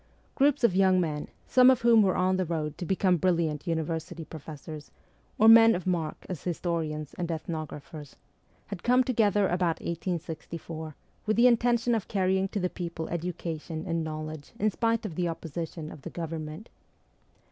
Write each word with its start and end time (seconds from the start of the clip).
Groups 0.33 0.63
of 0.63 0.75
young 0.75 0.99
men, 0.99 1.27
some 1.45 1.69
of 1.69 1.81
whom 1.83 2.01
were 2.01 2.15
on 2.17 2.37
the 2.37 2.43
road 2.45 2.75
to 2.79 2.87
become 2.87 3.17
brilliant 3.17 3.67
university 3.67 4.25
professors, 4.25 4.89
or 5.37 5.47
men 5.47 5.75
of 5.75 5.85
mark 5.85 6.25
as 6.27 6.43
historians 6.43 7.13
and 7.19 7.29
ethnographers, 7.29 8.15
had 8.65 8.81
come 8.81 9.03
together 9.03 9.45
about 9.47 9.79
1864, 9.79 10.95
with 11.27 11.37
the 11.37 11.45
intention 11.45 11.93
.of 11.93 12.07
carrying 12.07 12.47
to 12.47 12.59
the 12.59 12.67
people 12.67 13.09
education 13.09 13.83
and 13.85 14.03
knowledge 14.03 14.53
in 14.57 14.71
spite 14.71 15.05
of 15.05 15.13
the 15.13 15.25
opposi 15.25 15.71
tion 15.71 15.91
of 15.91 16.01
the 16.01 16.09
Government. 16.09 16.69